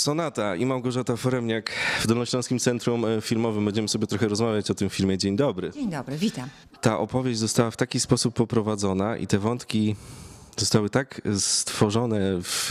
Sonata 0.00 0.56
i 0.56 0.66
Małgorzata 0.66 1.16
Foremniak 1.16 1.70
w 2.00 2.06
Dolnośląskim 2.06 2.58
Centrum 2.58 3.04
e, 3.04 3.20
Filmowym. 3.20 3.64
Będziemy 3.64 3.88
sobie 3.88 4.06
trochę 4.06 4.28
rozmawiać 4.28 4.70
o 4.70 4.74
tym 4.74 4.90
filmie. 4.90 5.18
Dzień 5.18 5.36
dobry. 5.36 5.70
Dzień 5.70 5.90
dobry, 5.90 6.16
witam. 6.16 6.48
Ta 6.80 6.98
opowieść 6.98 7.38
została 7.38 7.70
w 7.70 7.76
taki 7.76 8.00
sposób 8.00 8.34
poprowadzona 8.34 9.16
i 9.16 9.26
te 9.26 9.38
wątki 9.38 9.96
zostały 10.56 10.90
tak 10.90 11.20
stworzone 11.38 12.20
w, 12.42 12.70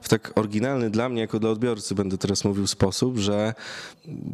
w 0.00 0.08
tak 0.08 0.32
oryginalny 0.34 0.90
dla 0.90 1.08
mnie, 1.08 1.20
jako 1.20 1.40
dla 1.40 1.50
odbiorcy, 1.50 1.94
będę 1.94 2.18
teraz 2.18 2.44
mówił 2.44 2.66
sposób, 2.66 3.18
że 3.18 3.54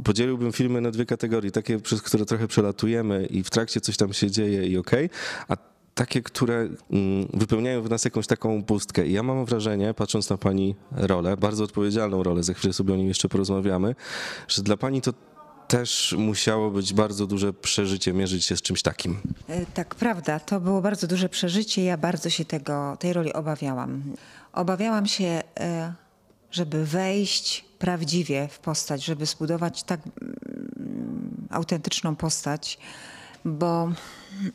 podzieliłbym 0.05 0.53
filmy 0.53 0.81
na 0.81 0.91
dwie 0.91 1.07
kategorie. 1.07 1.51
Takie, 1.51 1.79
przez 1.79 2.03
które 2.03 2.27
trochę 2.27 2.49
przelatujemy 2.49 3.27
i 3.27 3.43
w 3.43 3.51
trakcie 3.51 3.81
coś 3.81 3.97
tam 3.97 4.13
się 4.13 4.31
dzieje 4.31 4.67
i 4.67 4.79
okej, 4.79 5.11
a 5.49 5.57
takie, 6.01 6.23
które 6.23 6.55
mm, 6.57 7.29
wypełniają 7.35 7.83
w 7.83 7.91
nas 7.91 8.05
jakąś 8.05 8.27
taką 8.27 8.63
pustkę. 8.63 9.07
I 9.07 9.13
ja 9.13 9.23
mam 9.23 9.45
wrażenie, 9.45 9.95
patrząc 9.95 10.31
na 10.31 10.39
pani 10.39 10.75
rolę, 10.93 11.37
bardzo 11.37 11.65
odpowiedzialną 11.65 12.23
rolę, 12.23 12.43
za 12.43 12.55
chwilę 12.55 12.73
sobie 12.73 12.95
o 12.95 12.97
nim 12.97 13.09
jeszcze 13.09 13.29
porozmawiamy, 13.29 13.95
że 14.49 14.63
dla 14.63 14.77
pani 14.77 15.01
to 15.01 15.13
też 15.69 16.15
musiało 16.19 16.71
być 16.71 16.95
bardzo 16.95 17.27
duże 17.27 17.53
przeżycie 17.53 18.13
mierzyć 18.13 18.45
się 18.45 18.57
z 18.57 18.63
czymś 18.63 18.83
takim. 18.83 19.21
E, 19.49 19.67
Tak, 19.67 19.95
prawda. 19.95 20.41
To 20.41 20.61
było 20.61 20.81
bardzo 20.81 21.07
duże 21.07 21.29
przeżycie. 21.29 21.85
Ja 21.85 21.97
bardzo 21.97 22.31
się 22.31 22.45
tego, 22.45 22.97
tej 23.01 23.13
roli 23.13 23.33
obawiałam. 23.33 24.03
Obawiałam 24.53 25.07
się, 25.07 25.43
e, 25.61 25.95
żeby 26.51 26.85
wejść 26.85 27.65
prawdziwie 27.79 28.49
w 28.49 28.59
postać, 28.59 29.05
żeby 29.05 29.27
zbudować 29.27 29.83
tak 29.83 30.01
mm, 30.23 31.47
autentyczną 31.51 32.17
postać, 32.17 32.79
bo 33.45 33.93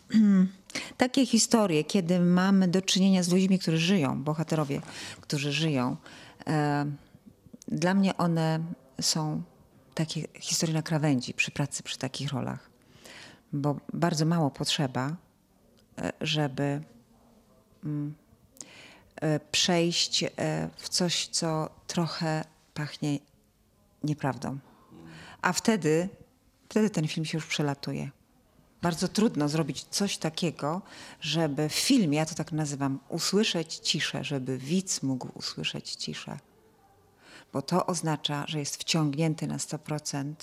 takie 0.98 1.26
historie, 1.26 1.84
kiedy 1.84 2.20
mamy 2.20 2.67
do 2.67 2.81
czynienia 2.81 3.23
z 3.23 3.30
ludźmi, 3.30 3.59
którzy 3.59 3.77
żyją, 3.77 4.23
bohaterowie, 4.23 4.81
którzy 5.21 5.52
żyją, 5.52 5.98
e, 6.48 6.85
dla 7.67 7.93
mnie 7.93 8.17
one 8.17 8.59
są 9.02 9.41
takie 9.93 10.27
historie 10.40 10.73
na 10.76 10.81
krawędzi 10.81 11.34
przy 11.34 11.51
pracy 11.51 11.84
przy 11.84 11.98
takich 11.98 12.32
rolach 12.32 12.76
bo 13.55 13.79
bardzo 13.93 14.26
mało 14.26 14.51
potrzeba, 14.51 15.15
e, 15.98 16.12
żeby 16.21 16.82
mm, 17.84 18.15
e, 19.15 19.40
przejść 19.40 20.23
e, 20.23 20.29
w 20.77 20.90
coś, 20.90 21.27
co 21.27 21.70
trochę 21.88 22.43
pachnie 22.73 23.20
nieprawdą. 24.04 24.57
A 25.41 25.54
wtedy, 25.54 26.10
wtedy 26.70 26.90
ten 26.90 27.07
film 27.07 27.26
się 27.26 27.38
już 27.38 27.45
przelatuje. 27.45 28.10
Bardzo 28.81 29.07
trudno 29.07 29.49
zrobić 29.49 29.84
coś 29.84 30.18
takiego, 30.18 30.81
żeby 31.21 31.70
w 31.70 31.73
filmie, 31.73 32.18
ja 32.18 32.26
to 32.26 32.35
tak 32.35 32.51
nazywam, 32.51 32.99
usłyszeć 33.09 33.76
ciszę, 33.76 34.23
żeby 34.23 34.57
widz 34.57 35.04
mógł 35.04 35.27
usłyszeć 35.34 35.91
ciszę. 35.95 36.40
Bo 37.54 37.62
to 37.62 37.85
oznacza, 37.85 38.45
że 38.48 38.59
jest 38.59 38.77
wciągnięty 38.77 39.48
na 39.48 39.57
100% 39.57 40.34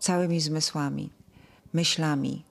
całymi 0.00 0.40
zmysłami, 0.40 1.10
myślami, 1.72 2.44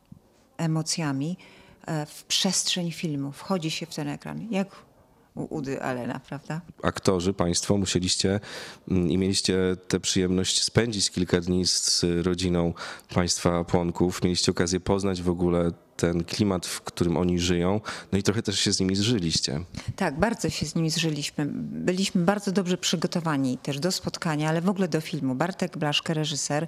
emocjami 0.57 1.37
e, 1.85 2.05
w 2.05 2.23
przestrzeń 2.23 2.91
filmu. 2.91 3.31
Wchodzi 3.31 3.71
się 3.71 3.85
w 3.85 3.95
ten 3.95 4.07
ekran, 4.07 4.47
jak 4.51 4.90
u 5.35 5.55
Udy 5.55 5.81
Allena, 5.81 6.19
prawda? 6.19 6.61
Aktorzy, 6.83 7.33
państwo 7.33 7.77
musieliście 7.77 8.39
mm, 8.87 9.09
i 9.09 9.17
mieliście 9.17 9.57
tę 9.87 9.99
przyjemność 9.99 10.63
spędzić 10.63 11.11
kilka 11.11 11.41
dni 11.41 11.65
z 11.65 12.05
rodziną 12.23 12.73
państwa 13.13 13.63
Płonków. 13.63 14.23
Mieliście 14.23 14.51
okazję 14.51 14.79
poznać 14.79 15.21
w 15.21 15.29
ogóle 15.29 15.71
ten 16.01 16.23
klimat, 16.23 16.65
w 16.65 16.81
którym 16.81 17.17
oni 17.17 17.39
żyją, 17.39 17.81
no 18.11 18.17
i 18.17 18.23
trochę 18.23 18.41
też 18.41 18.59
się 18.59 18.73
z 18.73 18.79
nimi 18.79 18.95
zżyliście. 18.95 19.59
Tak, 19.95 20.19
bardzo 20.19 20.49
się 20.49 20.65
z 20.65 20.75
nimi 20.75 20.89
zżyliśmy. 20.89 21.45
Byliśmy 21.71 22.21
bardzo 22.21 22.51
dobrze 22.51 22.77
przygotowani 22.77 23.57
też 23.57 23.79
do 23.79 23.91
spotkania, 23.91 24.49
ale 24.49 24.61
w 24.61 24.69
ogóle 24.69 24.87
do 24.87 25.01
filmu. 25.01 25.35
Bartek 25.35 25.77
Blaszke, 25.77 26.13
reżyser, 26.13 26.67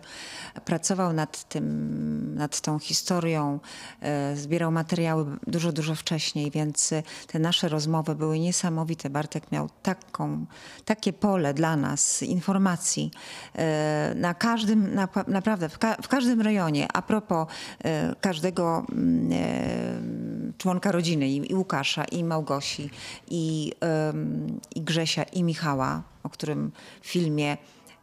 pracował 0.66 1.14
nad 1.14 1.50
tym, 1.50 2.36
nad 2.36 2.62
tą 2.62 2.80
historią, 2.80 3.60
e, 4.02 4.36
zbierał 4.38 4.72
materiały 4.72 5.26
dużo, 5.48 5.72
dużo 5.72 5.96
wcześniej, 5.96 6.52
więc 6.52 6.94
e, 6.94 7.04
te 7.28 7.40
nasze 7.40 7.70
rozmowy 7.70 8.16
były 8.16 8.40
niesamowite. 8.40 9.10
Bartek 9.10 9.52
miał 9.52 9.70
taką, 9.84 10.46
takie 10.86 11.14
pole 11.14 11.54
dla 11.54 11.76
nas 11.76 12.24
informacji 12.24 13.12
e, 13.56 14.14
na 14.16 14.34
każdym, 14.34 14.96
na, 14.96 15.08
naprawdę 15.28 15.70
w, 15.70 15.78
ka, 15.78 15.96
w 16.02 16.08
każdym 16.08 16.42
rejonie. 16.42 16.88
A 16.94 17.02
propos 17.02 17.48
każdego 18.22 18.86
mm, 18.92 19.23
członka 20.58 20.92
rodziny, 20.92 21.30
i, 21.30 21.56
Łukasza, 21.56 22.06
i 22.06 22.24
Małgosi, 22.24 22.90
i, 23.30 23.72
i 24.76 24.82
Grzesia, 24.82 25.24
i 25.24 25.44
Michała, 25.44 26.04
o 26.24 26.30
którym 26.30 26.72
w 27.02 27.08
filmie 27.08 27.58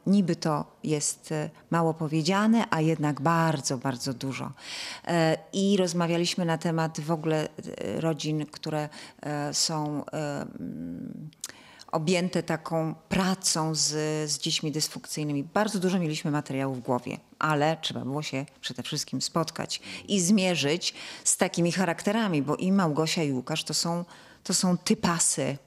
niby 0.07 0.37
to 0.37 0.65
jest 0.85 1.33
e, 1.33 1.51
mało 1.71 1.95
powiedziane, 1.95 2.65
a 2.71 2.81
jednak 2.81 3.21
bardzo, 3.21 3.79
bardzo 3.79 4.15
dużo. 4.15 4.53
E, 5.07 5.37
I 5.53 5.77
rozmawialiśmy 5.77 6.45
na 6.45 6.59
temat 6.59 7.01
w 7.01 7.11
ogóle 7.11 7.49
e, 7.49 8.01
rodzin, 8.01 8.47
które 8.47 8.89
są 9.53 10.05
objęte 11.93 12.43
taką 12.43 12.95
pracą 13.09 13.75
z, 13.75 13.89
z 14.31 14.39
dziećmi 14.39 14.73
dysfunkcyjnymi. 14.73 15.45
Bardzo 15.45 15.79
dużo 15.79 15.99
mieliśmy 15.99 16.31
materiału 16.31 16.75
w 16.75 16.81
głowie, 16.81 17.19
ale 17.41 17.77
trzeba 17.81 18.01
było 18.01 18.23
się 18.23 18.47
przede 18.61 18.83
wszystkim 18.83 19.23
spotkać 19.23 19.81
i 20.09 20.21
zmierzyć 20.21 20.95
z 21.25 21.37
takimi 21.37 21.73
charakterami, 21.73 22.43
bo 22.43 22.57
i 22.57 22.73
Małgosia 22.73 23.23
i 23.23 23.33
Łukasz 23.33 23.65
to 23.65 23.75
są, 23.75 24.05
to 24.45 24.55
są 24.55 24.79
typasy, 24.79 25.59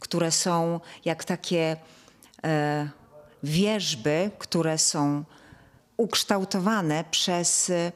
które 0.00 0.32
są 0.32 0.80
jak 1.04 1.24
takie 1.24 1.76
e, 2.44 2.88
wierzby, 3.42 4.30
które 4.38 4.78
są 4.78 5.24
ukształtowane 5.96 7.04
przez 7.10 7.70
e, 7.70 7.92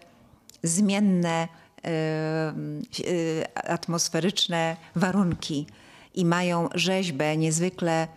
zmienne 0.63 1.49
e, 1.85 1.89
e, 1.89 3.69
atmosferyczne 3.71 4.77
warunki 4.97 5.67
i 6.15 6.25
mają 6.25 6.69
rzeźbę 6.75 7.37
niezwykle 7.37 8.09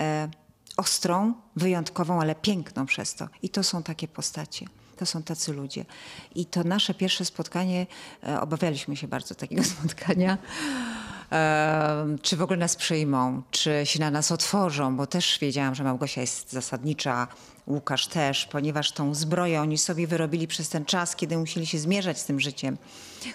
e, 0.00 0.28
ostrą, 0.80 1.34
wyjątkową, 1.56 2.20
ale 2.20 2.34
piękną 2.34 2.86
przez 2.86 3.14
to. 3.14 3.28
I 3.42 3.48
to 3.48 3.62
są 3.62 3.82
takie 3.82 4.08
postacie. 4.08 4.66
To 4.96 5.06
są 5.06 5.22
tacy 5.22 5.52
ludzie. 5.52 5.84
I 6.34 6.46
to 6.46 6.64
nasze 6.64 6.94
pierwsze 6.94 7.24
spotkanie, 7.24 7.86
e, 8.28 8.40
obawialiśmy 8.40 8.96
się 8.96 9.08
bardzo 9.08 9.34
takiego 9.34 9.64
spotkania. 9.74 10.38
E, 11.32 12.16
czy 12.22 12.36
w 12.36 12.42
ogóle 12.42 12.58
nas 12.58 12.76
przyjmą, 12.76 13.42
czy 13.50 13.82
się 13.84 14.00
na 14.00 14.10
nas 14.10 14.32
otworzą, 14.32 14.96
bo 14.96 15.06
też 15.06 15.38
wiedziałam, 15.38 15.74
że 15.74 15.84
Małgosia 15.84 16.20
jest 16.20 16.52
zasadnicza, 16.52 17.28
Łukasz 17.70 18.06
też, 18.06 18.46
ponieważ 18.46 18.92
tą 18.92 19.14
zbroję 19.14 19.60
oni 19.60 19.78
sobie 19.78 20.06
wyrobili 20.06 20.48
przez 20.48 20.68
ten 20.68 20.84
czas, 20.84 21.16
kiedy 21.16 21.38
musieli 21.38 21.66
się 21.66 21.78
zmierzać 21.78 22.18
z 22.18 22.24
tym 22.24 22.40
życiem, 22.40 22.78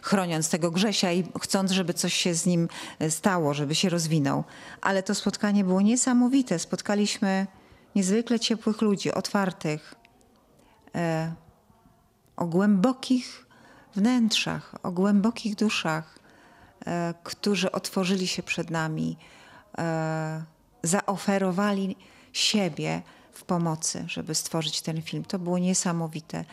chroniąc 0.01 0.49
tego 0.49 0.71
Grzesia 0.71 1.11
i 1.11 1.23
chcąc, 1.41 1.71
żeby 1.71 1.93
coś 1.93 2.13
się 2.13 2.33
z 2.33 2.45
nim 2.45 2.67
e, 2.99 3.11
stało, 3.11 3.53
żeby 3.53 3.75
się 3.75 3.89
rozwinął. 3.89 4.43
Ale 4.81 5.03
to 5.03 5.15
spotkanie 5.15 5.63
było 5.63 5.81
niesamowite. 5.81 6.59
Spotkaliśmy 6.59 7.47
niezwykle 7.95 8.39
ciepłych 8.39 8.81
ludzi, 8.81 9.11
otwartych, 9.11 9.95
e, 10.95 11.33
o 12.35 12.45
głębokich 12.45 13.45
wnętrzach, 13.95 14.75
o 14.83 14.91
głębokich 14.91 15.55
duszach, 15.55 16.19
e, 16.85 17.13
którzy 17.23 17.71
otworzyli 17.71 18.27
się 18.27 18.43
przed 18.43 18.69
nami, 18.69 19.17
e, 19.77 20.43
zaoferowali 20.83 21.95
siebie 22.33 23.01
w 23.35 23.43
pomocy, 23.43 24.05
żeby 24.07 24.35
stworzyć 24.35 24.81
ten 24.81 25.01
film. 25.01 25.23
To 25.23 25.39
było 25.39 25.57
niesamowite. 25.57 26.45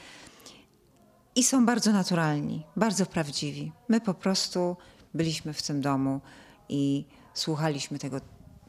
I 1.34 1.44
są 1.44 1.66
bardzo 1.66 1.92
naturalni, 1.92 2.62
bardzo 2.76 3.06
prawdziwi. 3.06 3.72
My 3.88 4.00
po 4.00 4.14
prostu 4.14 4.76
byliśmy 5.14 5.52
w 5.52 5.62
tym 5.62 5.80
domu 5.80 6.20
i 6.68 7.04
słuchaliśmy 7.34 7.98
tego, 7.98 8.20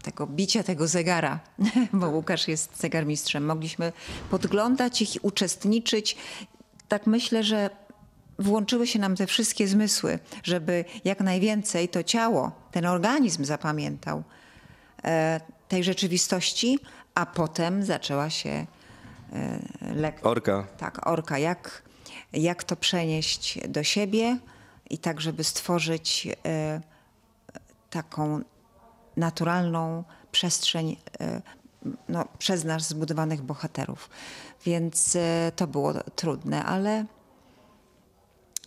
tego 0.04 0.28
bicia 0.28 0.64
tego 0.64 0.88
zegara, 0.88 1.40
bo 1.94 2.10
Łukasz 2.10 2.48
jest 2.48 2.80
zegarmistrzem. 2.80 3.46
Mogliśmy 3.46 3.92
podglądać 4.30 5.02
ich 5.02 5.16
i 5.16 5.20
uczestniczyć. 5.22 6.18
Tak 6.88 7.08
myślę, 7.08 7.44
że 7.44 7.70
włączyły 8.40 8.88
się 8.88 9.00
nam 9.00 9.16
te 9.16 9.28
wszystkie 9.28 9.68
zmysły, 9.68 10.20
żeby 10.44 10.86
jak 11.06 11.20
najwięcej 11.20 11.90
to 11.90 12.04
ciało, 12.04 12.52
ten 12.72 12.86
organizm 12.86 13.46
zapamiętał 13.46 14.24
e, 15.04 15.42
tej 15.68 15.84
rzeczywistości, 15.84 16.80
a 17.16 17.26
potem 17.26 17.84
zaczęła 17.84 18.30
się 18.30 18.66
e, 19.34 19.60
lekcja. 19.96 20.30
Orka. 20.30 20.68
Tak, 20.78 21.08
orka. 21.08 21.38
Jak, 21.38 21.84
jak 22.34 22.64
to 22.64 22.76
przenieść 22.76 23.60
do 23.68 23.84
siebie 23.84 24.38
i 24.90 24.98
tak, 24.98 25.22
żeby 25.22 25.44
stworzyć 25.44 26.28
e, 26.46 26.82
taką 27.90 28.42
naturalną 29.18 30.04
przestrzeń 30.32 30.98
e, 31.20 31.42
no, 32.10 32.26
przez 32.38 32.64
nas 32.64 32.88
zbudowanych 32.88 33.42
bohaterów. 33.42 34.10
Więc 34.66 35.18
to 35.56 35.68
było 35.68 35.94
trudne, 35.94 36.66
ale, 36.66 37.06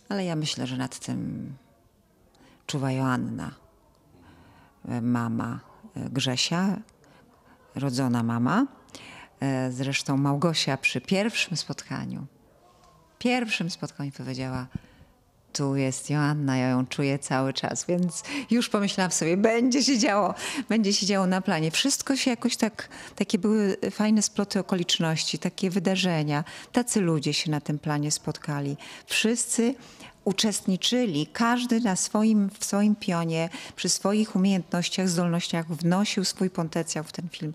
ale 0.09 0.25
ja 0.25 0.35
myślę, 0.35 0.67
że 0.67 0.77
nad 0.77 0.99
tym 0.99 1.53
czuwa 2.67 2.91
Joanna, 2.91 3.51
mama 5.01 5.59
Grzesia, 5.95 6.77
rodzona 7.79 8.23
mama. 8.23 8.67
E, 9.39 9.71
Zresztą 9.71 10.17
Małgosia 10.17 10.77
przy 10.77 11.01
pierwszym 11.01 11.57
spotkaniu, 11.57 12.25
pierwszym 13.19 13.69
spotkaniu 13.69 14.11
powiedziała, 14.11 14.67
tu 15.53 15.75
jest 15.75 16.09
Joanna, 16.09 16.57
ja 16.57 16.67
ją 16.67 16.87
czuję 16.87 17.19
cały 17.19 17.53
czas, 17.53 17.85
więc 17.85 18.23
już 18.51 18.69
pomyślałam 18.69 19.11
sobie, 19.11 19.37
będzie 19.37 19.83
się 19.83 19.97
działo, 19.97 20.33
będzie 20.69 20.93
się 20.93 21.05
działo 21.05 21.27
na 21.27 21.41
planie. 21.41 21.71
Wszystko 21.71 22.15
się 22.15 22.31
jakoś 22.31 22.57
tak, 22.57 22.89
takie 23.15 23.37
były 23.37 23.77
fajne 23.91 24.21
sploty 24.21 24.59
okoliczności, 24.59 25.39
takie 25.39 25.69
wydarzenia. 25.69 26.43
Tacy 26.71 27.01
ludzie 27.01 27.33
się 27.33 27.51
na 27.51 27.61
tym 27.61 27.79
planie 27.79 28.11
spotkali. 28.11 28.77
Wszyscy 29.05 29.75
uczestniczyli, 30.27 31.27
każdy 31.27 31.79
na 31.79 31.95
swoim, 31.95 32.49
w 32.59 32.65
swoim 32.65 32.95
pionie, 32.95 33.49
przy 33.75 33.89
swoich 33.89 34.35
umiejętnościach, 34.35 35.09
zdolnościach 35.09 35.67
wnosił 35.67 36.25
swój 36.25 36.49
potencjał 36.49 37.03
w 37.03 37.11
ten 37.11 37.29
film. 37.29 37.53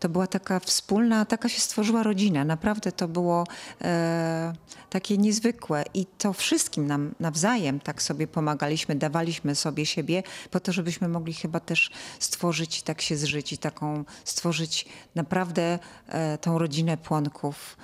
To 0.00 0.08
była 0.08 0.26
taka 0.26 0.60
wspólna, 0.60 1.24
taka 1.24 1.48
się 1.48 1.60
stworzyła 1.60 2.02
rodzina. 2.02 2.44
Naprawdę 2.44 2.92
to 2.92 3.08
było 3.08 3.46
e, 3.80 4.52
takie 4.90 5.18
niezwykłe 5.18 5.84
i 5.94 6.06
to 6.18 6.32
wszystkim 6.32 6.86
nam 6.86 7.14
nawzajem 7.20 7.80
tak 7.80 8.02
sobie 8.02 8.26
pomagaliśmy, 8.26 8.94
dawaliśmy 8.94 9.54
sobie 9.54 9.86
siebie 9.86 10.22
po 10.50 10.60
to, 10.60 10.72
żebyśmy 10.72 11.08
mogli 11.08 11.34
chyba 11.34 11.60
też 11.60 11.90
stworzyć, 12.18 12.82
tak 12.82 13.02
się 13.02 13.16
zżyć 13.16 13.52
i 13.52 13.58
taką, 13.58 14.04
stworzyć 14.24 14.86
naprawdę 15.14 15.78
e, 16.08 16.38
tą 16.38 16.58
rodzinę 16.58 16.96
płonków. 16.96 17.76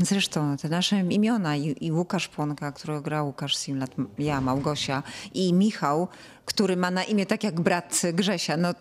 Zresztą 0.00 0.56
te 0.56 0.68
nasze 0.68 1.00
imiona 1.00 1.56
i, 1.56 1.86
i 1.86 1.92
Łukasz 1.92 2.28
Płonka, 2.28 2.72
którego 2.72 3.00
grał 3.00 3.26
Łukasz 3.26 3.56
Simlat, 3.56 3.90
ja, 4.18 4.40
Małgosia 4.40 5.02
i 5.34 5.52
Michał, 5.52 6.08
który 6.44 6.76
ma 6.76 6.90
na 6.90 7.04
imię 7.04 7.26
tak 7.26 7.44
jak 7.44 7.60
brat 7.60 8.02
Grzesia. 8.12 8.56
No, 8.56 8.74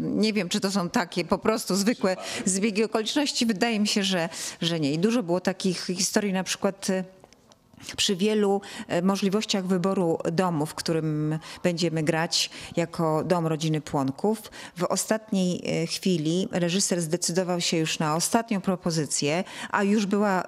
nie 0.00 0.32
wiem, 0.32 0.48
czy 0.48 0.60
to 0.60 0.70
są 0.70 0.90
takie 0.90 1.24
po 1.24 1.38
prostu 1.38 1.76
zwykłe 1.76 2.16
zbiegi 2.44 2.84
okoliczności. 2.84 3.46
Wydaje 3.46 3.80
mi 3.80 3.88
się, 3.88 4.02
że, 4.02 4.28
że 4.60 4.80
nie. 4.80 4.92
I 4.92 4.98
dużo 4.98 5.22
było 5.22 5.40
takich 5.40 5.86
historii, 5.86 6.32
na 6.32 6.44
przykład 6.44 6.90
y, 6.90 7.04
przy 7.96 8.16
wielu 8.16 8.60
e, 8.88 9.02
możliwościach 9.02 9.66
wyboru 9.66 10.18
domu, 10.32 10.66
w 10.66 10.74
którym 10.74 11.38
będziemy 11.62 12.02
grać 12.02 12.50
jako 12.76 13.24
dom 13.24 13.46
rodziny 13.46 13.80
Płonków. 13.80 14.50
W 14.76 14.84
ostatniej 14.84 15.62
e, 15.82 15.86
chwili 15.86 16.48
reżyser 16.52 17.00
zdecydował 17.00 17.60
się 17.60 17.76
już 17.76 17.98
na 17.98 18.16
ostatnią 18.16 18.60
propozycję, 18.60 19.44
a 19.70 19.82
już 19.82 20.06
była, 20.06 20.42
e, 20.42 20.46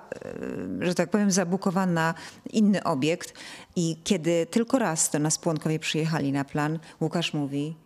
że 0.81 0.95
tak 0.95 1.11
powiem, 1.11 1.31
zabukowana 1.31 2.15
inny 2.51 2.85
obiekt. 2.85 3.35
I 3.77 3.97
kiedy 4.05 4.47
tylko 4.47 4.79
raz 4.79 5.11
do 5.11 5.19
nas 5.19 5.39
Płonkowie 5.39 5.79
przyjechali 5.79 6.33
na 6.33 6.45
plan, 6.45 6.79
Łukasz 7.01 7.35
mówi, 7.35 7.77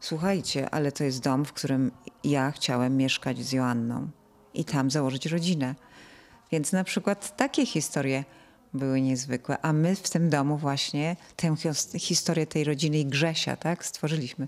słuchajcie, 0.00 0.70
ale 0.70 0.92
to 0.92 1.04
jest 1.04 1.22
dom, 1.22 1.44
w 1.44 1.52
którym 1.52 1.90
ja 2.24 2.50
chciałem 2.50 2.96
mieszkać 2.96 3.38
z 3.38 3.52
Joanną 3.52 4.08
i 4.54 4.64
tam 4.64 4.90
założyć 4.90 5.26
rodzinę. 5.26 5.74
Więc 6.52 6.72
na 6.72 6.84
przykład 6.84 7.36
takie 7.36 7.66
historie 7.66 8.24
były 8.74 9.00
niezwykłe. 9.00 9.58
A 9.62 9.72
my 9.72 9.96
w 9.96 10.10
tym 10.10 10.30
domu 10.30 10.56
właśnie 10.58 11.16
tę 11.36 11.48
his- 11.56 11.98
historię 11.98 12.46
tej 12.46 12.64
rodziny 12.64 12.98
i 12.98 13.06
Grzesia, 13.06 13.56
tak, 13.56 13.84
stworzyliśmy. 13.86 14.46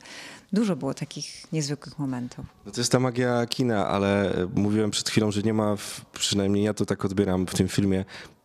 Dużo 0.52 0.76
było 0.76 0.94
takich 0.94 1.52
niezwykłych 1.52 1.98
momentów. 1.98 2.44
No 2.66 2.72
to 2.72 2.80
jest 2.80 2.92
ta 2.92 3.00
magia 3.00 3.46
kina, 3.46 3.88
ale 3.88 4.34
e, 4.34 4.46
mówiłem 4.54 4.90
przed 4.90 5.08
chwilą, 5.10 5.30
że 5.30 5.42
nie 5.42 5.54
ma, 5.54 5.76
przynajmniej 6.12 6.64
ja 6.64 6.74
to 6.74 6.86
tak 6.86 7.04
odbieram 7.04 7.46
w 7.46 7.54
tym 7.54 7.68
filmie, 7.68 8.04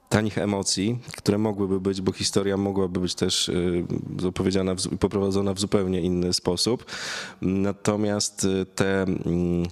tanich 0.10 0.38
emocji, 0.38 1.00
które 1.18 1.38
mogłyby 1.38 1.80
być, 1.80 2.02
bo 2.02 2.12
historia 2.12 2.58
mogłaby 2.58 3.00
być 3.00 3.16
też 3.16 3.50
y, 3.50 3.86
opowiedziana 4.28 4.76
zu- 4.76 4.98
poprowadzona 4.98 5.54
w 5.54 5.60
zupełnie 5.60 6.02
inny 6.02 6.34
sposób. 6.34 6.86
Natomiast 7.42 8.44
y, 8.44 8.66
te. 8.76 9.02
mm, 9.04 9.68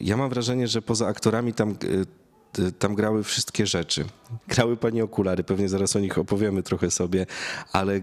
Ja 0.00 0.16
mam 0.16 0.30
wrażenie, 0.30 0.68
że 0.68 0.82
poza 0.82 1.06
aktorami 1.06 1.52
tam. 1.54 1.76
Y, 2.58 2.72
Tam 2.72 2.94
grały 2.94 3.24
wszystkie 3.24 3.66
rzeczy. 3.66 4.04
Grały 4.48 4.76
pani 4.76 5.02
okulary, 5.02 5.44
pewnie 5.44 5.68
zaraz 5.68 5.96
o 5.96 6.00
nich 6.00 6.18
opowiemy 6.18 6.62
trochę 6.62 6.90
sobie, 6.90 7.26
ale 7.72 7.94
y, 7.94 8.00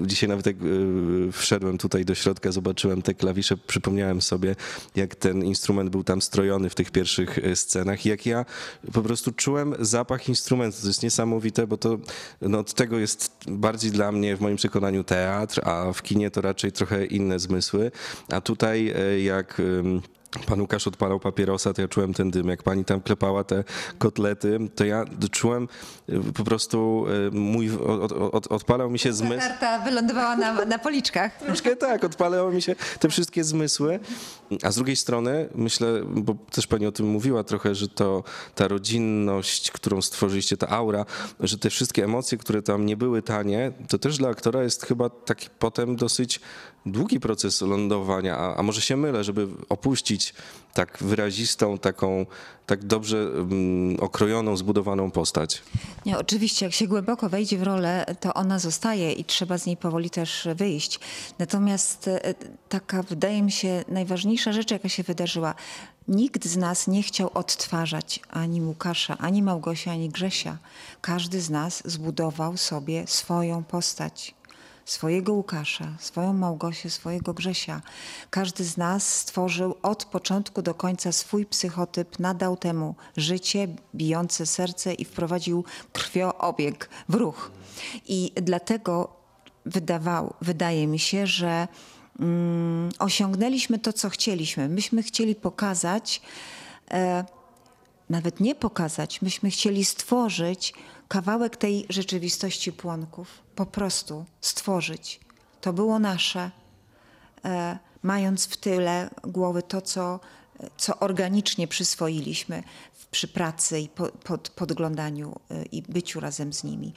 dzisiaj 0.00 0.28
nawet 0.28 0.46
jak 0.46 0.56
y, 0.62 1.32
wszedłem 1.32 1.78
tutaj 1.78 2.04
do 2.04 2.14
środka, 2.14 2.52
zobaczyłem 2.52 3.02
te 3.02 3.14
klawisze, 3.14 3.56
przypomniałem 3.56 4.22
sobie, 4.22 4.56
jak 4.96 5.14
ten 5.14 5.44
instrument 5.44 5.90
był 5.90 6.04
tam 6.04 6.22
strojony 6.22 6.70
w 6.70 6.74
tych 6.74 6.90
pierwszych 6.90 7.38
scenach 7.54 8.06
i 8.06 8.08
jak 8.08 8.26
ja 8.26 8.44
po 8.92 9.02
prostu 9.02 9.32
czułem 9.32 9.74
zapach 9.80 10.28
instrumentu. 10.28 10.78
To 10.80 10.86
jest 10.86 11.02
niesamowite, 11.02 11.66
bo 11.66 11.76
to 11.76 11.98
no, 12.40 12.58
od 12.58 12.74
tego 12.74 12.98
jest 12.98 13.36
bardziej 13.48 13.90
dla 13.90 14.12
mnie 14.12 14.36
w 14.36 14.40
moim 14.40 14.56
przekonaniu 14.56 15.04
teatr, 15.04 15.60
a 15.68 15.92
w 15.92 16.02
kinie 16.02 16.30
to 16.30 16.40
raczej 16.40 16.72
trochę 16.72 17.06
inne 17.06 17.38
zmysły. 17.38 17.90
A 18.28 18.40
tutaj 18.40 18.94
jak... 19.24 19.62
Pan 20.46 20.60
Łukasz 20.60 20.86
odpalał 20.86 21.20
papierosa, 21.20 21.72
to 21.72 21.82
ja 21.82 21.88
czułem 21.88 22.14
ten 22.14 22.30
dym. 22.30 22.48
Jak 22.48 22.62
pani 22.62 22.84
tam 22.84 23.00
klepała 23.00 23.44
te 23.44 23.64
kotlety, 23.98 24.58
to 24.74 24.84
ja 24.84 25.04
czułem 25.30 25.68
y, 26.08 26.32
po 26.32 26.44
prostu 26.44 27.06
y, 27.28 27.30
mój, 27.30 27.70
od, 27.76 28.12
od, 28.12 28.46
odpalał 28.46 28.90
mi 28.90 28.98
się 28.98 29.12
zmysł. 29.12 29.48
Tarta 29.48 29.78
wylądowała 29.78 30.36
na, 30.36 30.64
na 30.64 30.78
policzkach. 30.78 31.38
Troszkę 31.46 31.76
tak, 31.76 32.04
odpalały 32.04 32.54
mi 32.54 32.62
się 32.62 32.76
te 33.00 33.08
wszystkie 33.08 33.44
zmysły. 33.44 34.00
A 34.62 34.70
z 34.70 34.76
drugiej 34.76 34.96
strony 34.96 35.48
myślę, 35.54 36.02
bo 36.06 36.34
też 36.50 36.66
pani 36.66 36.86
o 36.86 36.92
tym 36.92 37.06
mówiła 37.06 37.44
trochę, 37.44 37.74
że 37.74 37.88
to 37.88 38.24
ta 38.54 38.68
rodzinność, 38.68 39.70
którą 39.70 40.02
stworzyliście, 40.02 40.56
ta 40.56 40.68
aura, 40.68 41.04
że 41.40 41.58
te 41.58 41.70
wszystkie 41.70 42.04
emocje, 42.04 42.38
które 42.38 42.62
tam 42.62 42.86
nie 42.86 42.96
były 42.96 43.22
tanie, 43.22 43.72
to 43.88 43.98
też 43.98 44.18
dla 44.18 44.28
aktora 44.28 44.62
jest 44.62 44.86
chyba 44.86 45.10
taki 45.10 45.48
potem 45.58 45.96
dosyć 45.96 46.40
długi 46.86 47.20
proces 47.20 47.60
lądowania, 47.60 48.38
a, 48.38 48.56
a 48.56 48.62
może 48.62 48.80
się 48.80 48.96
mylę, 48.96 49.24
żeby 49.24 49.48
opuścić 49.68 50.34
tak 50.74 50.98
wyrazistą, 51.00 51.78
taką 51.78 52.26
tak 52.66 52.84
dobrze 52.84 53.18
mm, 53.18 54.00
okrojoną, 54.00 54.56
zbudowaną 54.56 55.10
postać. 55.10 55.62
Nie, 56.06 56.18
oczywiście, 56.18 56.66
jak 56.66 56.72
się 56.72 56.86
głęboko 56.86 57.28
wejdzie 57.28 57.58
w 57.58 57.62
rolę, 57.62 58.06
to 58.20 58.34
ona 58.34 58.58
zostaje 58.58 59.12
i 59.12 59.24
trzeba 59.24 59.58
z 59.58 59.66
niej 59.66 59.76
powoli 59.76 60.10
też 60.10 60.48
wyjść. 60.54 61.00
Natomiast 61.38 62.08
e, 62.08 62.34
taka, 62.68 63.02
wydaje 63.02 63.42
mi 63.42 63.52
się, 63.52 63.84
najważniejsza 63.88 64.52
rzecz, 64.52 64.70
jaka 64.70 64.88
się 64.88 65.02
wydarzyła, 65.02 65.54
nikt 66.08 66.46
z 66.46 66.56
nas 66.56 66.86
nie 66.86 67.02
chciał 67.02 67.30
odtwarzać 67.34 68.20
ani 68.30 68.60
Łukasza, 68.62 69.18
ani 69.18 69.42
Małgosia, 69.42 69.92
ani 69.92 70.08
Grzesia. 70.08 70.58
Każdy 71.00 71.40
z 71.40 71.50
nas 71.50 71.82
zbudował 71.84 72.56
sobie 72.56 73.06
swoją 73.06 73.64
postać 73.64 74.34
swojego 74.84 75.32
Łukasza, 75.32 75.88
swoją 75.98 76.32
Małgosię, 76.32 76.90
swojego 76.90 77.34
Grzesia. 77.34 77.82
Każdy 78.30 78.64
z 78.64 78.76
nas 78.76 79.14
stworzył 79.14 79.74
od 79.82 80.04
początku 80.04 80.62
do 80.62 80.74
końca 80.74 81.12
swój 81.12 81.46
psychotyp, 81.46 82.18
nadał 82.18 82.56
temu 82.56 82.94
życie, 83.16 83.68
bijące 83.94 84.46
serce 84.46 84.94
i 84.94 85.04
wprowadził 85.04 85.64
krwioobieg 85.92 86.88
w 87.08 87.14
ruch. 87.14 87.50
I 88.08 88.32
dlatego 88.34 89.16
wydawał, 89.66 90.34
wydaje 90.40 90.86
mi 90.86 90.98
się, 90.98 91.26
że 91.26 91.68
mm, 92.20 92.90
osiągnęliśmy 92.98 93.78
to, 93.78 93.92
co 93.92 94.10
chcieliśmy. 94.10 94.68
Myśmy 94.68 95.02
chcieli 95.02 95.34
pokazać, 95.34 96.22
e, 96.90 97.24
nawet 98.10 98.40
nie 98.40 98.54
pokazać, 98.54 99.22
myśmy 99.22 99.50
chcieli 99.50 99.84
stworzyć 99.84 100.74
kawałek 101.08 101.56
tej 101.56 101.86
rzeczywistości 101.88 102.72
płonków. 102.72 103.42
Po 103.56 103.66
prostu 103.66 104.24
stworzyć. 104.40 105.20
To 105.60 105.72
było 105.72 105.98
nasze, 105.98 106.50
e, 107.44 107.78
mając 108.02 108.46
w 108.46 108.56
tyle 108.56 109.10
głowy 109.22 109.62
to, 109.62 109.80
co, 109.82 110.20
co 110.76 110.98
organicznie 110.98 111.68
przyswoiliśmy 111.68 112.62
przy 113.14 113.28
pracy 113.28 113.80
i 113.80 113.88
po, 113.88 114.06
pod, 114.08 114.48
podglądaniu 114.50 115.36
e, 115.50 115.62
i 115.64 115.82
byciu 115.82 116.20
razem 116.20 116.52
z 116.52 116.64
nimi. 116.64 116.92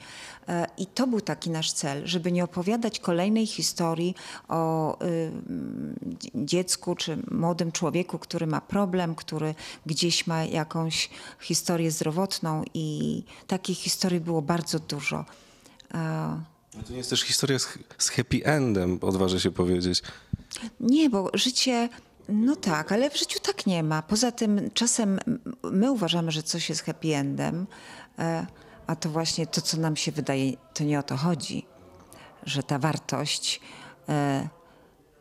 E, 0.48 0.66
I 0.78 0.86
to 0.86 1.06
był 1.06 1.20
taki 1.20 1.50
nasz 1.50 1.72
cel, 1.72 2.06
żeby 2.06 2.32
nie 2.32 2.44
opowiadać 2.44 2.98
kolejnej 3.00 3.46
historii 3.46 4.14
o 4.48 4.98
y, 5.04 5.32
dzie- 6.02 6.30
dziecku 6.34 6.94
czy 6.94 7.18
młodym 7.30 7.72
człowieku, 7.72 8.18
który 8.18 8.46
ma 8.46 8.60
problem, 8.60 9.14
który 9.14 9.54
gdzieś 9.86 10.26
ma 10.26 10.44
jakąś 10.44 11.10
historię 11.40 11.90
zdrowotną 11.90 12.62
i 12.74 13.22
takich 13.46 13.78
historii 13.78 14.20
było 14.20 14.42
bardzo 14.42 14.78
dużo. 14.78 15.24
E, 15.94 16.42
To 16.86 16.92
nie 16.92 16.98
jest 16.98 17.10
też 17.10 17.22
historia 17.22 17.58
z, 17.58 17.68
z 17.98 18.08
happy 18.08 18.44
endem, 18.44 18.98
odważę 19.00 19.40
się 19.40 19.50
powiedzieć. 19.50 20.02
Nie, 20.80 21.10
bo 21.10 21.30
życie, 21.34 21.88
no 22.28 22.56
tak, 22.56 22.92
ale 22.92 23.10
w 23.10 23.18
życiu 23.18 23.40
tak 23.40 23.66
nie 23.66 23.82
ma. 23.82 24.02
Poza 24.02 24.32
tym 24.32 24.70
czasem 24.74 25.20
my 25.62 25.92
uważamy, 25.92 26.30
że 26.30 26.42
coś 26.42 26.68
jest 26.68 26.82
happy 26.82 27.16
endem, 27.16 27.66
e, 28.18 28.46
a 28.86 28.96
to 28.96 29.10
właśnie 29.10 29.46
to, 29.46 29.60
co 29.60 29.76
nam 29.76 29.96
się 29.96 30.12
wydaje, 30.12 30.52
to 30.74 30.84
nie 30.84 30.98
o 30.98 31.02
to 31.02 31.16
chodzi, 31.16 31.66
że 32.42 32.62
ta 32.62 32.78
wartość 32.78 33.60
e, 34.08 34.48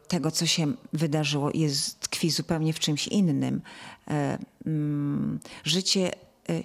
tego, 0.07 0.31
co 0.31 0.45
się 0.45 0.73
wydarzyło, 0.93 1.51
jest, 1.53 1.99
tkwi 1.99 2.29
zupełnie 2.29 2.73
w 2.73 2.79
czymś 2.79 3.07
innym. 3.07 3.61
E, 4.07 4.37
mm, 4.65 5.39
Życie 5.63 6.11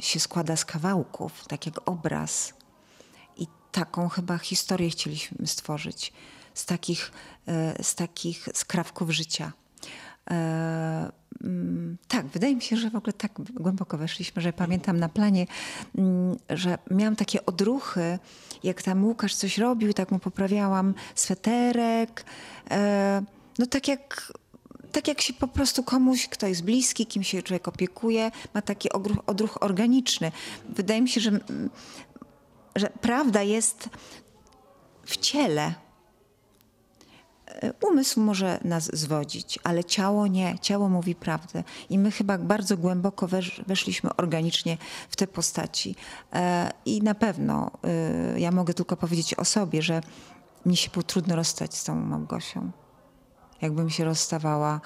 się 0.01 0.21
składa 0.21 0.57
z 0.57 0.65
kawałków, 0.65 1.45
tak 1.49 1.67
jak 1.67 1.89
obraz. 1.89 2.55
I 3.37 3.47
taką 3.73 4.09
chyba 4.09 4.39
historię 4.39 4.91
chcieliśmy 4.91 5.47
stworzyć 5.47 6.13
z 6.55 6.67
takich, 6.67 7.13
z 7.83 7.95
takich 7.95 8.49
skrawków 8.55 9.11
życia. 9.11 9.53
E, 10.31 11.13
mm, 11.45 11.97
tak, 12.09 12.27
wydaje 12.27 12.55
mi 12.55 12.63
się, 12.63 12.77
że 12.77 12.91
w 12.91 12.97
ogóle 12.97 13.13
tak 13.13 13.33
głęboko 13.55 13.99
weszliśmy, 13.99 14.43
że 14.43 14.53
pamiętam 14.53 15.01
na 15.01 15.09
planie, 15.09 15.47
mm, 15.99 16.37
że 16.51 16.79
miałam 16.91 17.17
takie 17.17 17.47
odruchy, 17.47 18.19
jak 18.63 18.83
tam 18.83 19.05
Łukasz 19.05 19.35
coś 19.35 19.59
robił, 19.59 19.93
tak 19.93 20.11
mu 20.11 20.19
poprawiałam 20.19 20.95
sweterek. 21.15 22.25
E, 22.71 23.23
no 23.59 23.67
tak 23.67 23.89
jak 23.89 24.33
tak 24.93 25.09
jak 25.09 25.21
się 25.21 25.33
po 25.33 25.49
prostu 25.49 25.83
komuś, 25.83 26.29
kto 26.29 26.47
jest 26.47 26.65
bliski, 26.65 27.07
kim 27.07 27.23
się 27.23 27.43
człowiek 27.43 27.69
opiekuje, 27.69 28.31
ma 28.55 28.63
taki 28.63 28.89
odruch, 29.27 29.63
organiczny. 29.63 30.33
Wydaje 30.69 31.03
mi 31.03 31.09
się, 31.09 31.21
że, 31.21 31.31
mm, 31.31 31.71
że 32.77 32.91
prawda 33.01 33.43
jest 33.43 33.89
w 35.05 35.17
ciele. 35.17 35.75
Umysł 37.83 38.21
może 38.21 38.61
nas 38.65 38.97
zwodzić, 38.97 39.59
ale 39.65 39.85
ciało 39.85 40.27
nie. 40.27 40.59
Ciało 40.59 40.89
mówi 40.89 41.15
prawdę. 41.15 41.65
I 41.91 41.99
my 41.99 42.11
chyba 42.11 42.39
bardzo 42.39 42.77
głęboko 42.77 43.29
wesz, 43.29 43.63
weszliśmy 43.67 44.11
organicznie 44.17 44.79
w 45.11 45.17
te 45.17 45.27
postaci. 45.27 45.97
E, 46.33 46.71
I 46.85 47.03
na 47.03 47.15
pewno 47.15 47.71
e, 47.85 48.41
ja 48.41 48.51
mogę 48.51 48.75
tylko 48.75 48.97
powiedzieć 48.97 49.35
o 49.35 49.45
sobie, 49.45 49.83
że 49.83 50.01
mnie 50.65 50.77
się 50.77 50.91
było 50.91 51.03
trudno 51.03 51.37
rozstać 51.37 51.75
z 51.75 51.85
tą 51.85 51.95
Małgosią. 51.95 52.71
Jakbym 53.63 53.91
się 53.91 54.05
rozstawała 54.05 54.81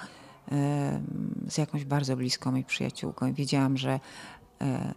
e, 0.51 1.01
z 1.47 1.57
jakąś 1.57 1.85
bardzo 1.85 2.15
bliską 2.15 2.51
mi 2.51 2.63
przyjaciółką 2.63 3.27
i 3.27 3.33
wiedziałam, 3.33 3.77
że 3.77 3.99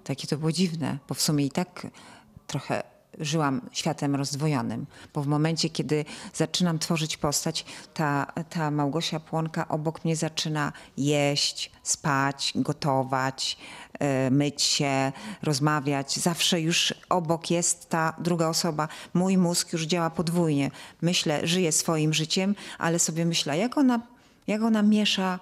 takie 0.05 0.27
to 0.27 0.37
było 0.37 0.53
dziwne, 0.53 0.99
bo 1.09 1.15
w 1.15 1.23
sumie 1.23 1.47
i 1.47 1.51
tak 1.51 1.87
trochę 2.47 2.83
żyłam 3.19 3.61
światem 3.73 4.15
rozdwojonym, 4.17 4.87
bo 5.15 5.23
w 5.23 5.27
momencie, 5.27 5.71
kiedy 5.71 6.05
zaczynam 6.35 6.79
tworzyć 6.79 7.17
postać, 7.17 7.65
ta, 7.95 8.33
ta 8.51 8.71
Małgosia 8.71 9.21
Płonka 9.21 9.69
obok 9.69 10.05
mnie 10.05 10.17
zaczyna 10.17 10.73
jeść, 10.97 11.71
spać, 11.83 12.53
gotować, 12.55 13.59
e, 13.99 14.31
myć 14.31 14.63
się, 14.63 15.13
rozmawiać. 15.43 16.17
Zawsze 16.17 16.61
już 16.61 16.95
obok 17.09 17.51
jest 17.51 17.89
ta 17.89 18.13
druga 18.19 18.49
osoba. 18.49 18.89
Mój 19.15 19.39
mózg 19.39 19.73
już 19.73 19.83
działa 19.83 20.11
podwójnie. 20.11 20.71
Myślę, 21.03 21.47
żyję 21.47 21.73
swoim 21.73 22.15
życiem, 22.15 22.55
ale 22.79 22.99
sobie 22.99 23.25
myślę, 23.25 23.59
jak 23.59 23.79
ona, 23.79 24.01
jak 24.47 24.63
ona 24.63 24.83
miesza 24.83 25.39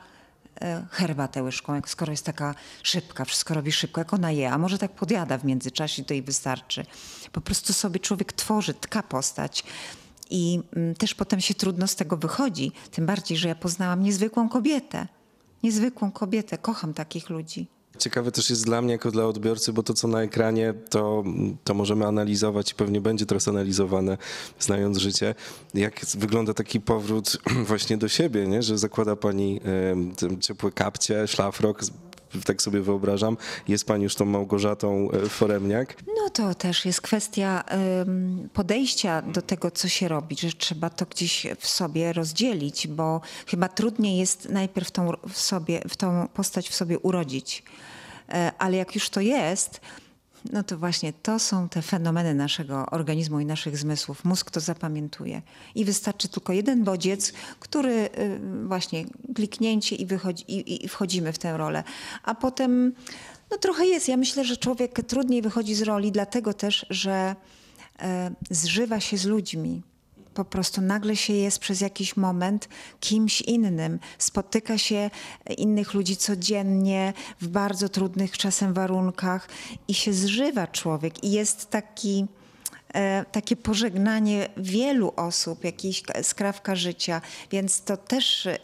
herbatę 0.91 1.43
łyżką, 1.43 1.81
skoro 1.87 2.11
jest 2.13 2.27
taka 2.27 2.55
szybka, 2.83 3.25
wszystko 3.25 3.55
robi 3.55 3.73
szybko, 3.73 4.01
jak 4.01 4.15
ona 4.15 4.31
je, 4.31 4.51
a 4.51 4.59
może 4.59 4.79
tak 4.79 4.93
podjada 4.93 5.39
w 5.39 5.45
międzyczasie, 5.45 6.05
to 6.05 6.15
jej 6.15 6.23
wystarczy. 6.23 6.87
Po 7.33 7.41
prostu 7.41 7.73
sobie 7.73 8.01
człowiek 8.01 8.33
tworzy, 8.33 8.75
tka 8.75 9.03
postać. 9.03 9.65
I 10.31 10.61
mm, 10.77 10.95
też 10.95 11.15
potem 11.15 11.41
się 11.41 11.55
trudno 11.55 11.87
z 11.87 11.97
tego 11.97 12.17
wychodzi. 12.17 12.73
Tym 12.91 13.07
bardziej, 13.07 13.39
że 13.39 13.49
ja 13.49 13.55
poznałam 13.55 14.03
niezwykłą 14.03 14.49
kobietę. 14.49 15.07
Niezwykłą 15.63 16.13
kobietę. 16.13 16.59
Kocham 16.59 16.95
takich 16.95 17.31
ludzi. 17.31 17.78
Ciekawe 17.99 18.33
też 18.33 18.51
jest 18.51 18.65
dla 18.65 18.83
mnie 18.83 18.93
jako 18.93 19.11
dla 19.11 19.27
odbiorcy, 19.27 19.73
bo 19.73 19.83
to 19.83 19.95
co 19.95 20.09
na 20.09 20.23
ekranie, 20.23 20.75
to, 20.91 21.25
to 21.65 21.75
możemy 21.75 22.07
analizować 22.07 22.73
i 22.73 22.75
pewnie 22.75 23.01
będzie 23.01 23.27
teraz 23.27 23.49
analizowane, 23.49 24.19
znając 24.61 24.99
życie. 24.99 25.35
Jak 25.75 26.01
wygląda 26.19 26.55
taki 26.55 26.81
powrót 26.81 27.39
właśnie 27.69 27.99
do 27.99 28.09
siebie, 28.09 28.47
nie? 28.47 28.63
że 28.63 28.79
zakłada 28.79 29.17
pani 29.17 29.61
ciepłe 30.41 30.73
kapcie, 30.73 31.27
szlafrok, 31.27 31.83
tak 32.45 32.63
sobie 32.63 32.81
wyobrażam. 32.81 33.37
Jest 33.69 33.87
pani 33.87 34.05
już 34.05 34.15
tą 34.15 34.25
Małgorzatą 34.25 35.11
e, 35.11 35.29
Foremniak. 35.29 35.97
No 36.07 36.31
to 36.31 36.55
też 36.55 36.85
jest 36.85 37.01
kwestia 37.01 37.65
podejścia 38.53 39.23
do 39.23 39.43
tego, 39.43 39.71
co 39.71 39.89
się 39.89 40.09
robi, 40.09 40.37
że 40.37 40.53
trzeba 40.53 40.91
to 40.91 41.07
gdzieś 41.07 41.47
w 41.59 41.69
sobie 41.69 42.13
rozdzielić, 42.13 42.87
bo 42.87 43.21
chyba 43.47 43.69
trudniej 43.69 44.19
jest 44.19 44.49
najpierw 44.49 44.91
tą, 44.91 45.13
w 45.29 45.39
sobie, 45.39 45.83
w 45.89 45.97
tą 45.97 46.29
postać 46.35 46.69
w 46.69 46.75
sobie 46.75 46.99
urodzić. 46.99 47.63
E, 48.29 48.53
ale 48.59 48.77
jak 48.77 48.95
już 48.95 49.11
to 49.11 49.21
jest, 49.21 49.81
no 50.53 50.63
to 50.63 50.79
właśnie 50.79 51.13
to 51.13 51.39
są 51.39 51.69
te 51.69 51.83
fenomeny 51.83 52.35
naszego 52.35 52.87
organizmu 52.87 53.41
i 53.41 53.47
naszych 53.47 53.79
zmysłów. 53.79 54.25
Mózg 54.25 54.51
to 54.51 54.61
zapamiętuje. 54.61 55.43
I 55.75 55.85
wystarczy 55.85 56.29
tylko 56.29 56.53
jeden 56.53 56.85
bodziec, 56.85 57.33
który 57.61 57.93
y, 57.93 58.41
właśnie 58.67 59.05
kliknięcie 59.35 59.97
i, 59.97 60.07
wychodzi, 60.07 60.45
i, 60.49 60.85
i 60.85 60.89
wchodzimy 60.89 61.33
w 61.33 61.39
tę 61.39 61.57
rolę. 61.57 61.85
A 62.23 62.35
potem 62.35 62.93
no 63.51 63.59
trochę 63.59 63.87
jest. 63.87 64.09
Ja 64.09 64.17
myślę, 64.17 64.45
że 64.45 64.57
człowiek 64.57 65.03
trudniej 65.03 65.43
wychodzi 65.43 65.75
z 65.75 65.83
roli, 65.83 66.13
dlatego 66.13 66.55
też, 66.55 66.87
że 66.91 67.37
e, 67.99 68.31
zżywa 68.51 69.01
się 69.01 69.19
z 69.19 69.25
ludźmi. 69.25 69.83
Po 70.39 70.45
prostu 70.45 70.81
nagle 70.81 71.17
się 71.17 71.33
jest 71.33 71.59
przez 71.59 71.81
jakiś 71.81 72.17
moment 72.17 72.69
kimś 73.01 73.41
innym. 73.41 73.99
Spotyka 74.19 74.79
się 74.79 75.11
innych 75.57 75.95
ludzi 75.95 76.17
codziennie 76.17 77.13
w 77.41 77.49
bardzo 77.49 77.89
trudnych 77.89 78.39
czasem 78.39 78.75
warunkach 78.75 79.49
i 79.89 79.95
się 79.95 80.13
zżywa 80.13 80.67
człowiek. 80.67 81.25
I 81.25 81.33
jest 81.33 81.71
taki, 81.71 82.27
e, 82.95 83.25
takie 83.33 83.57
pożegnanie 83.57 84.49
wielu 84.57 85.13
osób, 85.17 85.65
jakiś 85.65 86.03
skrawka 86.23 86.77
życia, 86.77 87.21
więc 87.51 87.83
to 87.83 87.97
też 87.97 88.47
e, 88.47 88.59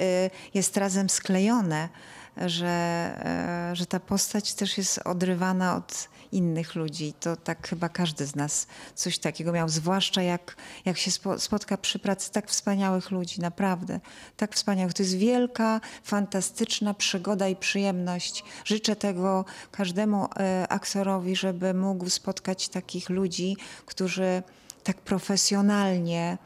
jest 0.54 0.76
razem 0.76 1.10
sklejone, 1.10 1.88
że, 2.36 2.66
e, 2.70 3.76
że 3.76 3.86
ta 3.86 4.00
postać 4.00 4.54
też 4.54 4.78
jest 4.78 4.98
odrywana 4.98 5.76
od 5.76 6.08
innych 6.32 6.74
ludzi. 6.74 7.12
To 7.20 7.36
tak 7.36 7.68
chyba 7.68 7.88
każdy 7.88 8.26
z 8.26 8.36
nas 8.36 8.66
coś 8.94 9.18
takiego 9.18 9.52
miał, 9.52 9.68
zwłaszcza 9.68 10.22
jak, 10.22 10.56
jak 10.84 10.98
się 10.98 11.10
spo- 11.10 11.38
spotka 11.38 11.76
przy 11.76 11.98
pracy 11.98 12.32
tak 12.32 12.50
wspaniałych 12.50 13.10
ludzi, 13.10 13.40
naprawdę. 13.40 14.00
Tak 14.36 14.54
wspaniałych. 14.54 14.94
To 14.94 15.02
jest 15.02 15.16
wielka, 15.16 15.80
fantastyczna 16.04 16.94
przygoda 16.94 17.48
i 17.48 17.56
przyjemność. 17.56 18.44
Życzę 18.64 18.96
tego 18.96 19.44
każdemu 19.70 20.28
e, 20.36 20.66
aktorowi, 20.68 21.36
żeby 21.36 21.74
mógł 21.74 22.10
spotkać 22.10 22.68
takich 22.68 23.10
ludzi, 23.10 23.56
którzy 23.86 24.42
tak 24.84 24.96
profesjonalnie 24.96 26.38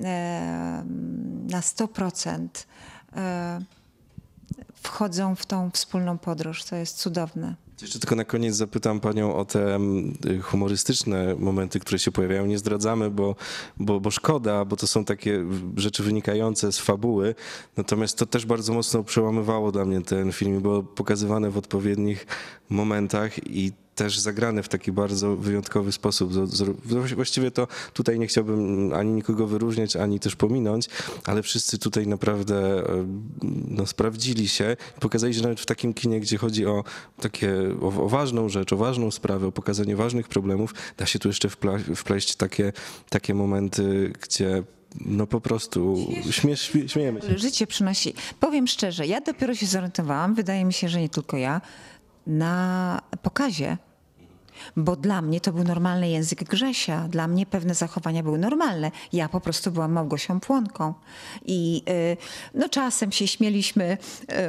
e, 0.00 0.84
na 1.48 1.60
100% 1.60 2.48
e, 3.16 3.79
wchodzą 4.82 5.36
w 5.36 5.46
tą 5.46 5.70
wspólną 5.70 6.18
podróż. 6.18 6.64
To 6.64 6.76
jest 6.76 6.96
cudowne. 6.96 7.54
Jeszcze 7.82 7.98
tylko 7.98 8.16
na 8.16 8.24
koniec 8.24 8.56
zapytam 8.56 9.00
panią 9.00 9.36
o 9.36 9.44
te 9.44 9.74
mm, 9.74 10.14
humorystyczne 10.42 11.34
momenty, 11.38 11.80
które 11.80 11.98
się 11.98 12.12
pojawiają. 12.12 12.46
Nie 12.46 12.58
zdradzamy, 12.58 13.10
bo, 13.10 13.36
bo, 13.76 14.00
bo 14.00 14.10
szkoda, 14.10 14.64
bo 14.64 14.76
to 14.76 14.86
są 14.86 15.04
takie 15.04 15.44
rzeczy 15.76 16.02
wynikające 16.02 16.72
z 16.72 16.78
fabuły. 16.78 17.34
Natomiast 17.76 18.18
to 18.18 18.26
też 18.26 18.46
bardzo 18.46 18.72
mocno 18.72 19.04
przełamywało 19.04 19.72
dla 19.72 19.84
mnie 19.84 20.00
ten 20.00 20.32
film, 20.32 20.60
było 20.60 20.82
pokazywane 20.82 21.50
w 21.50 21.58
odpowiednich 21.58 22.26
momentach 22.70 23.46
i 23.46 23.72
też 23.94 24.18
zagrane 24.18 24.62
w 24.62 24.68
taki 24.68 24.92
bardzo 24.92 25.36
wyjątkowy 25.36 25.92
sposób. 25.92 26.32
Właściwie 27.14 27.50
to 27.50 27.68
tutaj 27.92 28.18
nie 28.18 28.26
chciałbym 28.26 28.92
ani 28.92 29.12
nikogo 29.12 29.46
wyróżniać, 29.46 29.96
ani 29.96 30.20
też 30.20 30.36
pominąć, 30.36 30.88
ale 31.24 31.42
wszyscy 31.42 31.78
tutaj 31.78 32.06
naprawdę 32.06 32.88
e, 32.88 33.06
no, 33.68 33.86
sprawdzili 33.86 34.48
się 34.48 34.76
i 34.96 35.00
pokazali, 35.00 35.34
że 35.34 35.42
nawet 35.42 35.60
w 35.60 35.66
takim 35.66 35.94
kinie, 35.94 36.20
gdzie 36.20 36.38
chodzi 36.38 36.66
o 36.66 36.84
takie, 37.20 37.54
o, 37.80 37.86
o 37.86 38.08
ważną 38.08 38.48
rzecz, 38.48 38.72
o 38.72 38.76
ważną 38.76 39.10
sprawę, 39.10 39.46
o 39.46 39.52
pokazanie 39.52 39.96
ważnych 39.96 40.28
problemów, 40.28 40.74
da 40.96 41.06
się 41.06 41.18
tu 41.18 41.28
jeszcze 41.28 41.48
wpla- 41.48 41.94
wpleść 41.94 42.36
takie, 42.36 42.72
takie 43.10 43.34
momenty, 43.34 44.12
gdzie 44.22 44.62
no 45.00 45.26
po 45.26 45.40
prostu 45.40 45.96
śmie, 46.30 46.56
śmie, 46.56 46.88
śmiejemy 46.88 47.22
się. 47.22 47.38
Życie 47.38 47.66
przynosi. 47.66 48.14
Powiem 48.40 48.66
szczerze, 48.66 49.06
ja 49.06 49.20
dopiero 49.20 49.54
się 49.54 49.66
zorientowałam, 49.66 50.34
wydaje 50.34 50.64
mi 50.64 50.72
się, 50.72 50.88
że 50.88 51.00
nie 51.00 51.08
tylko 51.08 51.36
ja, 51.36 51.60
na 52.26 53.00
pokazie. 53.22 53.76
Bo 54.76 54.96
dla 54.96 55.22
mnie 55.22 55.40
to 55.40 55.52
był 55.52 55.64
normalny 55.64 56.08
język 56.08 56.44
Grzesia. 56.44 57.08
Dla 57.08 57.28
mnie 57.28 57.46
pewne 57.46 57.74
zachowania 57.74 58.22
były 58.22 58.38
normalne. 58.38 58.90
Ja 59.12 59.28
po 59.28 59.40
prostu 59.40 59.70
byłam 59.70 59.92
Małgosią 59.92 60.40
Płonką. 60.40 60.94
I 61.46 61.82
y, 61.88 62.16
no 62.54 62.68
czasem 62.68 63.12
się 63.12 63.26
śmieliśmy, 63.26 63.98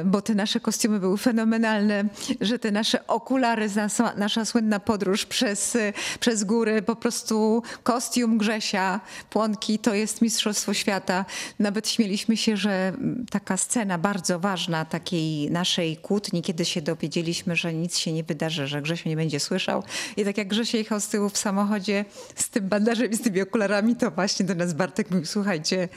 y, 0.00 0.04
bo 0.04 0.22
te 0.22 0.34
nasze 0.34 0.60
kostiumy 0.60 1.00
były 1.00 1.18
fenomenalne, 1.18 2.04
że 2.40 2.58
te 2.58 2.70
nasze 2.70 3.06
okulary, 3.06 3.68
nasza, 4.16 4.44
słynna 4.44 4.80
podróż 4.80 5.26
przez, 5.26 5.76
y, 5.76 5.92
przez 6.20 6.44
góry, 6.44 6.82
po 6.82 6.96
prostu 6.96 7.62
kostium 7.82 8.38
Grzesia 8.38 9.00
Płonki 9.30 9.78
to 9.78 9.94
jest 9.94 10.22
Mistrzostwo 10.22 10.74
Świata. 10.74 11.24
Nawet 11.58 11.88
śmieliśmy 11.88 12.36
się, 12.36 12.56
że 12.56 12.88
mm, 12.88 13.26
taka 13.30 13.56
scena 13.56 13.98
bardzo 13.98 14.38
ważna 14.38 14.84
takiej 14.84 15.50
naszej 15.50 15.96
kłótni, 15.96 16.42
kiedy 16.42 16.64
się 16.64 16.82
dowiedzieliśmy, 16.82 17.56
że 17.56 17.74
nic 17.74 17.98
się 17.98 18.12
nie 18.12 18.24
wydarzy, 18.24 18.66
że 18.66 18.82
Grzesio 18.82 19.08
nie 19.08 19.16
będzie 19.16 19.40
słyszał. 19.40 19.82
I 20.16 20.24
tak 20.24 20.38
jak 20.38 20.48
Grzesio 20.48 20.78
jechał 20.78 21.00
z 21.00 21.08
tyłu 21.08 21.28
w 21.28 21.38
samochodzie 21.38 22.04
z 22.36 22.50
tym 22.50 22.68
bandażem 22.68 23.10
i 23.10 23.16
z 23.16 23.20
tymi 23.22 23.42
okularami, 23.42 23.96
to 23.96 24.10
właśnie 24.10 24.46
do 24.46 24.54
nas 24.54 24.72
Bartek 24.72 25.10
mówił, 25.10 25.26
słuchajcie, 25.26 25.88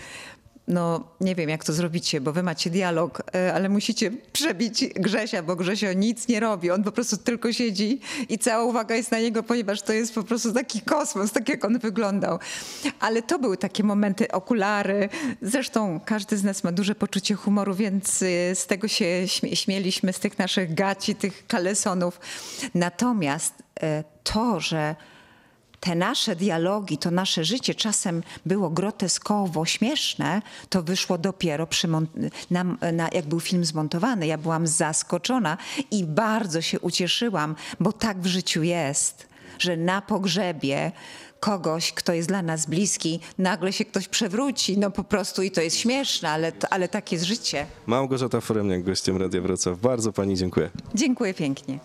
no 0.67 1.07
nie 1.21 1.35
wiem 1.35 1.49
jak 1.49 1.63
to 1.63 1.73
zrobicie, 1.73 2.21
bo 2.21 2.33
wy 2.33 2.43
macie 2.43 2.69
dialog, 2.69 3.23
e, 3.35 3.53
ale 3.53 3.69
musicie 3.69 4.11
przebić 4.33 4.85
Grzesia, 4.95 5.43
bo 5.43 5.55
Grzesio 5.55 5.93
nic 5.93 6.27
nie 6.27 6.39
robi. 6.39 6.71
On 6.71 6.83
po 6.83 6.91
prostu 6.91 7.17
tylko 7.17 7.53
siedzi 7.53 7.99
i 8.29 8.37
cała 8.37 8.63
uwaga 8.63 8.95
jest 8.95 9.11
na 9.11 9.19
niego, 9.19 9.43
ponieważ 9.43 9.81
to 9.81 9.93
jest 9.93 10.15
po 10.15 10.23
prostu 10.23 10.53
taki 10.53 10.81
kosmos, 10.81 11.31
tak 11.31 11.49
jak 11.49 11.65
on 11.65 11.79
wyglądał. 11.79 12.39
Ale 12.99 13.21
to 13.21 13.39
były 13.39 13.57
takie 13.57 13.83
momenty, 13.83 14.31
okulary. 14.31 15.09
Zresztą 15.41 15.99
każdy 16.05 16.37
z 16.37 16.43
nas 16.43 16.63
ma 16.63 16.71
duże 16.71 16.95
poczucie 16.95 17.35
humoru, 17.35 17.75
więc 17.75 18.21
y, 18.21 18.51
z 18.55 18.67
tego 18.67 18.87
się 18.87 19.05
śmie- 19.25 19.55
śmieliśmy, 19.55 20.13
z 20.13 20.19
tych 20.19 20.39
naszych 20.39 20.73
gaci, 20.73 21.15
tych 21.15 21.47
kalesonów. 21.47 22.19
Natomiast 22.75 23.53
e, 23.74 23.74
to, 24.23 24.59
że 24.59 24.95
te 25.79 25.95
nasze 25.95 26.35
dialogi, 26.35 26.97
to 26.97 27.11
nasze 27.11 27.43
życie 27.43 27.75
czasem 27.75 28.23
było 28.45 28.69
groteskowo 28.69 29.65
śmieszne, 29.65 30.41
to 30.69 30.83
wyszło 30.83 31.17
dopiero 31.17 31.67
przy 31.67 31.87
na, 32.51 32.63
na, 32.93 33.09
jak 33.13 33.25
był 33.25 33.39
film 33.39 33.65
zmontowany. 33.65 34.27
Ja 34.27 34.37
byłam 34.37 34.67
zaskoczona 34.67 35.57
i 35.91 36.03
bardzo 36.03 36.61
się 36.61 36.79
ucieszyłam, 36.79 37.55
bo 37.79 37.91
tak 37.91 38.19
w 38.19 38.25
życiu 38.25 38.63
jest, 38.63 39.27
że 39.59 39.77
na 39.77 40.01
pogrzebie 40.01 40.91
kogoś, 41.39 41.91
kto 41.91 42.13
jest 42.13 42.27
dla 42.27 42.41
nas 42.41 42.65
bliski, 42.65 43.19
nagle 43.37 43.73
się 43.73 43.85
ktoś 43.85 44.07
przewróci, 44.07 44.77
no 44.77 44.91
po 44.91 45.03
prostu 45.03 45.41
i 45.41 45.51
to 45.51 45.61
jest 45.61 45.77
śmieszne, 45.77 46.29
ale, 46.29 46.51
ale 46.69 46.87
tak 46.87 47.11
jest 47.11 47.25
życie. 47.25 47.65
Małgorzata 47.85 48.41
Foremniak, 48.41 48.83
gościem 48.83 49.17
Radia 49.17 49.41
Wrocław. 49.41 49.79
Bardzo 49.79 50.13
pani 50.13 50.37
dziękuję. 50.37 50.69
Dziękuję 50.95 51.33
pięknie. 51.33 51.73